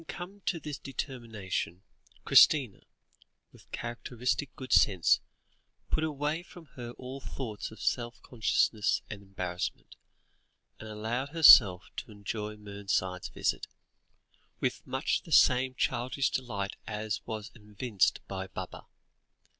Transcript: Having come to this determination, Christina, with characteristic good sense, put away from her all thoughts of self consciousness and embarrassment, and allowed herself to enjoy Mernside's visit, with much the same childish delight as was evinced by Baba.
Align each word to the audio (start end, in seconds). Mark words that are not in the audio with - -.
Having 0.01 0.07
come 0.15 0.41
to 0.47 0.59
this 0.59 0.79
determination, 0.79 1.83
Christina, 2.25 2.81
with 3.53 3.71
characteristic 3.71 4.49
good 4.55 4.73
sense, 4.73 5.19
put 5.91 6.03
away 6.03 6.41
from 6.41 6.65
her 6.75 6.93
all 6.93 7.19
thoughts 7.21 7.69
of 7.69 7.79
self 7.79 8.19
consciousness 8.23 9.03
and 9.11 9.21
embarrassment, 9.21 9.97
and 10.79 10.89
allowed 10.89 11.29
herself 11.29 11.91
to 11.97 12.11
enjoy 12.11 12.55
Mernside's 12.55 13.29
visit, 13.29 13.67
with 14.59 14.81
much 14.87 15.21
the 15.21 15.31
same 15.31 15.75
childish 15.75 16.31
delight 16.31 16.77
as 16.87 17.21
was 17.27 17.51
evinced 17.53 18.21
by 18.27 18.47
Baba. 18.47 18.87